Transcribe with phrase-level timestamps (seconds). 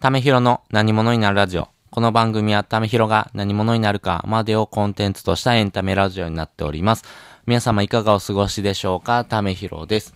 [0.00, 1.66] ためひろの何者になるラジオ。
[1.90, 7.02] この番組はためひろが何者になるかまでをコンテンツとしたエンタメラジオになっております。
[7.46, 9.24] 皆様いかがお過ごしでしょうか？
[9.24, 10.14] ためひろです。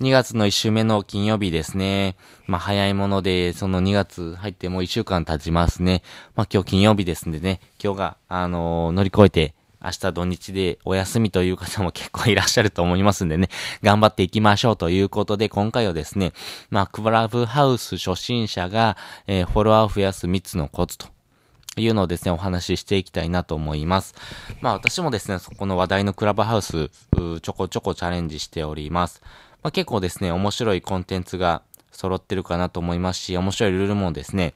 [0.00, 2.16] 2月の1週目の金曜日ですね。
[2.48, 6.02] まあ早いもので、その2月入ってもう1週間経ちますね。
[6.34, 9.54] まあ今日金曜日ですんでね、今日が、あのー乗り越えて、
[9.84, 13.48] 明日土日でお休みという方も結構いらっしゃると思いますんでね、
[13.82, 16.32] 頑張っていきましょうということで、今回はですね、
[16.70, 21.08] まあ、クラブハウス初心者が、えーフォロワーを増やす3つのコツと
[21.76, 24.14] いうのをですね、お話ししていきたいなと思います。
[24.60, 26.88] まあ私もですね、そこの話題のクラブハウス、
[27.42, 29.22] ちょこちょこチャレンジしております。
[29.62, 34.54] まあ結構ですね、面白いコンテンツが揃ってるかなと思いますし、面白いルールもですね、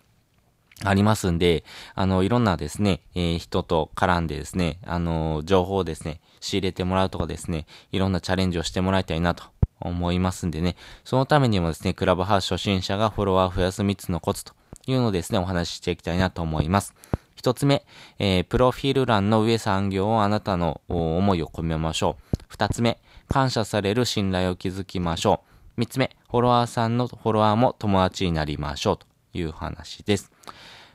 [0.85, 9.45] ありますんで、あの、いろんなですね、えー人と絡んでですね、あの、情報をですね、仕入れてもらうとかですね、いろんなチャレンジをしてもらいたいなと
[9.81, 14.53] 思いますんでね、そのためにもですね、クラブハウス初心者がフォロワー増やす3つのコツと
[14.87, 16.95] いうのをですね、お話ししていきたいなと思います。
[17.35, 17.85] 一つ目、
[18.19, 22.37] えープロフィール欄の上3行をあなたの思いを込めましょう。
[22.49, 25.43] 二つ目、感謝される信頼を築きましょ
[25.77, 25.81] う。
[25.81, 30.36] 三つ目、フォロワーさんのフォロワーも友達になりましょうという話です。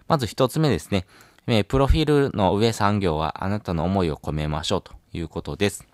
[0.08, 1.06] まず一つ目ですね。
[1.48, 5.88] えプロフィールの上3行はあなたの思いを込めましょうということです。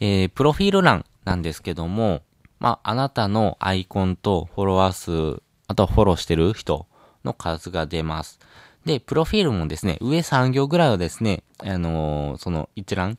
[0.00, 2.22] えープロフィール欄なんですけども、
[2.58, 6.86] まあ、あなたのアイコンとフォロワー数、あとフォローしてる人
[7.24, 8.38] の数が出ます。
[8.84, 13.18] で、プロフィールもですね、上3行ぐらいをですね、あのーその一覧、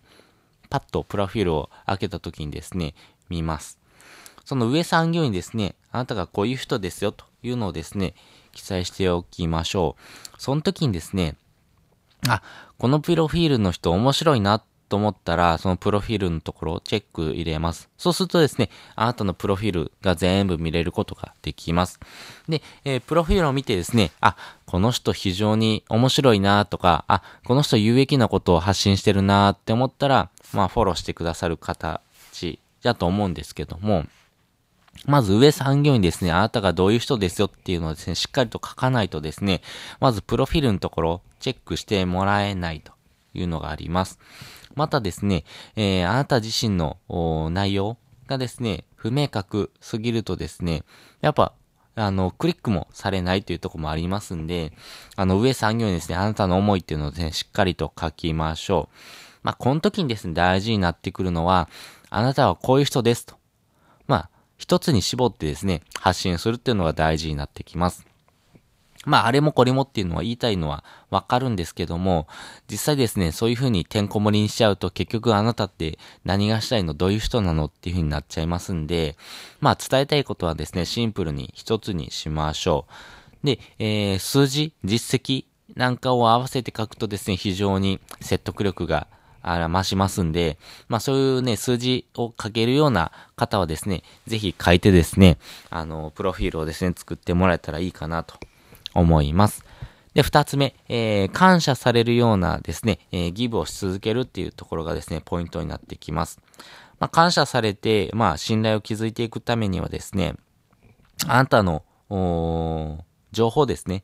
[0.70, 2.96] パッとプロフィールを開けた時にですね、
[3.30, 3.80] 見ます。
[4.46, 8.14] その上3行にですね、あなたがこういう人ですよというのをですね、
[8.58, 10.42] 記載しておきましょう。
[10.42, 11.36] その時にですね、
[12.28, 12.42] あ、
[12.80, 17.88] このプロフィールの人面白いなと思ったら、そのプロフィールのところをチェック入れます。
[18.00, 22.00] そうするとですね、あなたのプロフィールが全部見れることができます。
[22.50, 34.06] で、えープロフィールを見てですね、あ、この人非常に面白いなとか、あ、この人有益なことを発信してるなって思ったら、まあフォローしてくださる形だと思うんですけども、
[35.06, 39.62] まず上3行にですね、あなたがどういう人ですよっていうのをですね、しっかりと書かないとですね、
[40.00, 42.94] まずプロフィールのところチェックしてもらえないと
[43.34, 44.20] いうのがあります。
[44.76, 45.44] またですね、
[45.76, 46.98] えーあなた自身の
[47.52, 47.98] 内容
[48.28, 50.84] がですね、不明確すぎるとですね、
[51.22, 51.54] やっぱ、
[51.96, 54.74] あの、クリックもされないというとこもありますんで、
[55.16, 58.96] あの、上3行にですね、あなたの思いっていうのをですね、しっかりと書きましょう。
[59.42, 61.70] まあ、この時にですね、大事になってくるのは、
[62.10, 63.36] あなたはこういう人ですと。
[64.58, 68.06] 一つに絞ってですね、発信するっていうのが大事になってきます。
[69.06, 72.28] まあ、あれもこれもっていうのは言いたいのはわかるんですけども、
[72.70, 76.94] 実際ですね、そういう風にてんこ盛りにしちゃうと結局あなたって何がしたいの？
[76.94, 77.66] どういう人なの？
[77.66, 79.16] っていう風になっちゃいますんで、
[79.62, 82.86] まあ、伝えたいことはですね、シンプルに一つにしましょ
[83.44, 83.46] う。
[83.46, 85.46] で、えー、数字、実績
[85.76, 89.08] なんかを合わせて書くとですね、非常に説得力が
[89.42, 95.38] あら、増しますんで、まあそういうね、数字を書けるような方はですね、ぜひ書いてですね、
[95.70, 98.36] あの、プロフィールをですね、作ってもらえたらいいかなと
[98.94, 99.64] 思います。
[100.14, 106.40] で、二つ目、えー、感謝されるようなですね、えーギブをし続けるっていうところがですね、ポイントになってきます。
[107.00, 110.36] まあ、感謝されて、まあ、信頼を築いていくためにはですね、
[111.28, 111.84] あなたの、
[113.32, 114.04] 情報ですね。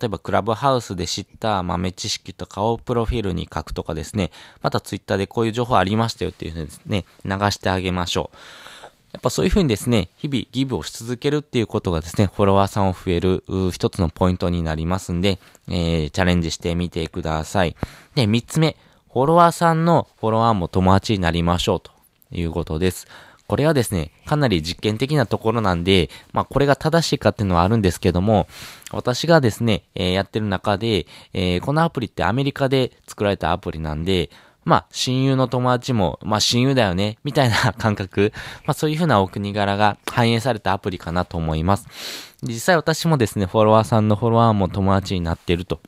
[0.00, 4.30] 例えば、クラブハウスで知った豆知識とかをプロフィールに書くとかですね。
[4.62, 8.36] また、ツイッターでこういう情報ありましたよっていうふうにですね、流してあげましょう。
[9.12, 15.38] やっぱそういうふうにですね、日々ギブをし続けるっていうことがですね、フォロワーさんを増える一つのポイントになりますんで、
[15.68, 17.76] えー、チャレンジしてみてください。
[18.14, 18.76] で、三つ目、
[19.12, 21.90] フォロワーさんのフォロワーも友達になりましょうと
[22.30, 23.06] いうことです。
[23.52, 28.46] これはですね、かなり実験的なところなんで、まあこれが正しいかっていうのはあるんですけども、
[28.92, 34.30] 私がですね、えーやってる中で、えーこのアプリってアメリカで作られたアプリなんで、
[34.64, 38.32] まあ、親友の友達も、まあ、親友だよね、みたいな感覚、
[38.64, 41.86] まあ、そういうふうなお国柄が反映されたアプリかなと思います。
[42.42, 45.82] 実際私もですね、フォロワーさんのフォロワーも友達になっていると。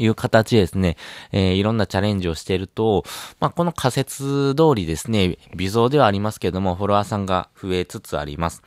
[0.00, 0.96] いう形ですね、
[1.30, 3.04] えーいろんなチャレンジをしていると、
[3.38, 8.62] まあ、この仮説通りですね、微増ではありますけども、フォロワーさんが増えつつあります。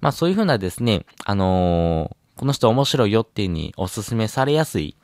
[0.00, 4.94] まあ、そういうふうなですね、あのーこの人面白いよっていうにおすすめされやすい、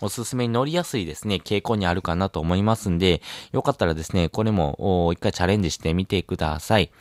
[0.00, 3.20] おすすめに乗りやすいですね、傾向にあるかなと思いますんで、
[3.50, 6.92] よかったらですね、これもお一回チャレンジしてみてください。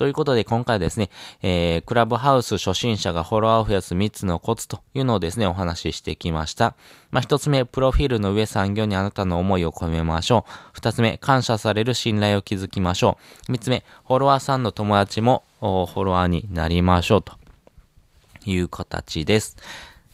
[0.00, 1.10] ということで、今回はですね、
[1.42, 6.74] えー、クラブハウス初心者がフォロワーを増やす3つのコツというのをですね、お話ししてきました。
[7.10, 10.78] まあ、1つ目、プロフィールの上3行にあなたの思いを込めましょう。
[10.78, 13.52] 2つ目、感謝される信頼を築きましょう。
[13.52, 17.34] 3つ目、フォロワーさんの友達もフォロワーになりましょうと。
[18.46, 19.58] いう形です。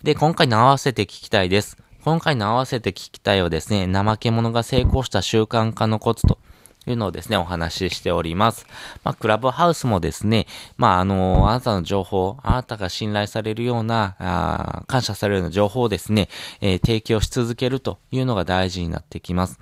[0.02, 1.78] で、今回の合わせて聞きたいです。
[2.02, 6.40] 今回の合わせて聞きたいはですね、怠け者が成功した習慣化のコツと
[6.86, 8.64] というのをですね、お話ししております。
[9.02, 10.46] まあ、クラブハウスもですね、
[10.76, 16.28] まあ、あの、あなたの情報、あなたが信頼されるような、あ感謝されるような情報をですね、
[16.60, 19.58] えー、提供し続けるというのが大事になってきます。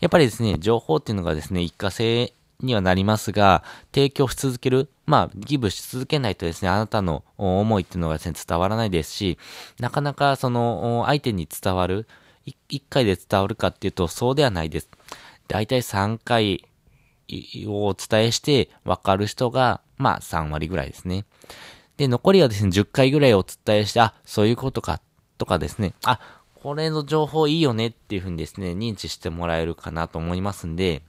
[0.00, 3.62] やっぱりですね、情報っていうのがですね、一過性にはなりますが、
[3.94, 9.38] 提供し続ける、まあ、ギブし続けないとですね、あなたの思いっていうのがですね、伝わらないですし、
[9.78, 12.08] なかなかその、相手に伝わる、
[12.70, 14.88] 一回で伝わるかっていうと、そうではないです。
[15.52, 16.64] だいたい3回
[17.66, 21.26] をお伝えして分かる人が、まあ3割ぐらいですね。
[21.98, 25.02] で、残りはですね、10回ぐらいお伝えして、あ、そういうことか、
[25.36, 26.20] とかですね、あ、
[26.54, 31.02] これの情報いいよねっていうふうにですね、認知してもらえるかなと思いますんで、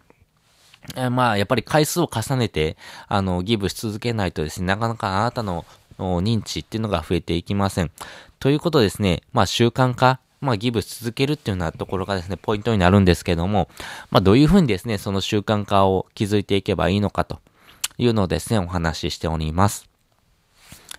[0.98, 2.76] えまあ、やっぱり回数を重ねて、
[3.08, 5.66] あの、ギブし続けないとですね、なかなかあなたの
[5.98, 7.92] 認知っていうのが増えていきません。
[8.40, 13.70] ということですね、まあ、習慣化まあ、ギブし続けるっていうようなところがですね、ポイントになるんですけども、
[14.12, 17.40] まあ、どういうふうにですね、その習慣化を築いていけばいいのかと
[17.98, 19.90] いうのをですね、お話ししております。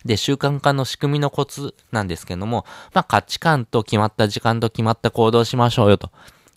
[0.05, 6.11] で、習慣化の仕組みのコツなんですけども、まあ、価値観と決まった時間と決まった行動しましょうよと。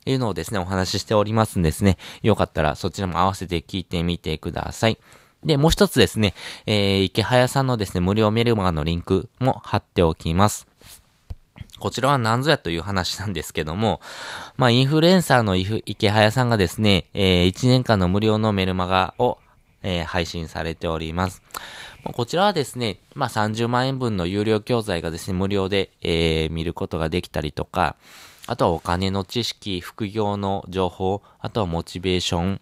[0.05, 1.97] いうのをですね、お話ししておりますんですね。
[2.21, 4.97] よかったらそちらも合わせて聞いてみてください。
[5.43, 6.33] で、もう一つですね、
[6.65, 10.67] えー、池早さんのですね、無料メルマガのリンクも貼っておきます。
[11.79, 14.01] こちらは何ぞやという話なんですけども、
[14.57, 19.37] まあ、インフルエンサーの池早さんがですね、えー、1年間の無料のメルマガを、
[19.83, 21.41] えー、配信されております。
[22.03, 27.95] こちらはですね、まあ、30万円分の有料教材がですね、無料で、えー、見ることができたりとか、
[28.47, 32.61] あとはお金の知識、副業の情報、あとはモチベーション、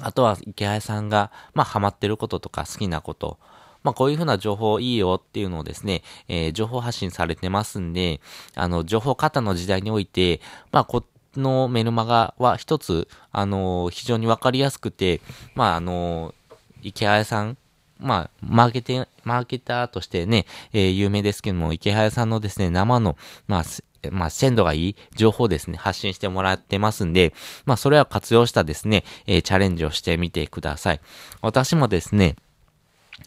[0.00, 3.38] あとは池早さんが、まあ、ハマってることとか好きなこと、
[3.82, 8.20] まあ、こういうふうな情報いいよっていうのをですね、えー、情報発信されてますんで、
[8.54, 10.40] あの、情報型の時代において、
[10.70, 11.04] まあ、こ
[11.36, 15.20] のメルマガは一つ、あのー、非常にわかりやすくて、
[15.54, 17.56] まあ、あのー、池谷さん、
[17.98, 23.64] まあ、マーケティマーケターとしてね、えー、有名ですけども、池谷さんのですね、生の、まあ、
[24.10, 27.32] まあ、鮮度がいい情報ですね、発信してもらってますんで、
[27.64, 31.00] まあ、それは活用したですね、えー、チャレンジをしてみてください。
[31.40, 32.36] 私もですね、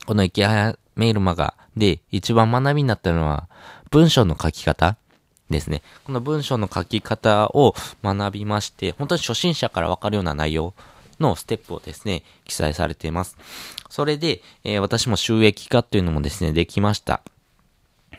[0.06, 3.48] この池早メールマガで一番学びになったのは、
[3.92, 4.98] 文章の書き方
[5.50, 5.82] ですね。
[6.06, 10.74] この文章の書き方を学びまして、本当に初心者からわかるような内容
[11.20, 13.38] のステップをですね、記載されています。
[13.90, 17.22] それで、えー、私も収益化っていうのもですね、できました。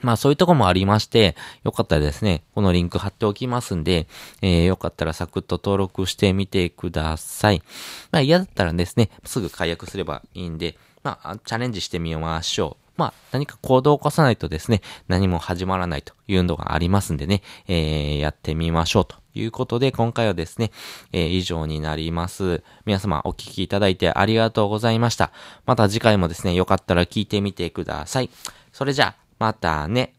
[0.02, 4.06] まあそういうとこもありまして、よかったらですね、このリンク貼っておきますんで、
[4.42, 7.62] えー、よかったらサクッと登録してみてください。
[8.10, 10.76] まあ嫌だったらですね、すぐ解約すればいいんで、
[11.06, 12.90] まあ、チャレンジしてみましょう。
[12.96, 20.72] まあ、何か行動を起こさないとですね、何も始まらないというのがありますんでね、えー、やってみましょうということで、今回はですね、
[21.12, 22.64] えー、以上になります。
[22.86, 25.30] 皆様お聴きいただいてありがとうございました。
[25.64, 28.30] また次回もですね、よかったら聞いてみてください。
[28.72, 30.15] それじゃあ、またね。